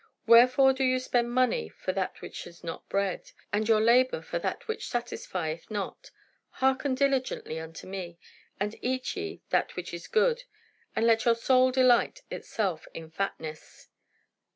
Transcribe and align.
Wherefore 0.25 0.73
do 0.73 0.83
ye 0.83 0.97
spend 0.97 1.29
money 1.31 1.69
for 1.69 1.91
that 1.91 2.21
which 2.23 2.47
is 2.47 2.63
not 2.63 2.89
bread? 2.89 3.31
and 3.53 3.67
your 3.69 3.79
labour 3.79 4.23
for 4.23 4.39
that 4.39 4.67
which 4.67 4.87
satisfieth 4.87 5.69
not? 5.69 6.09
hearken 6.53 6.95
diligently 6.95 7.59
unto 7.59 7.85
me, 7.85 8.17
and 8.59 8.75
eat 8.83 9.15
ye 9.15 9.43
that 9.51 9.75
which 9.75 9.93
is 9.93 10.07
good, 10.07 10.45
and 10.95 11.05
let 11.05 11.25
your 11.25 11.35
soul 11.35 11.69
delight 11.69 12.23
itself 12.31 12.87
in 12.95 13.11
fatness.'" 13.11 13.89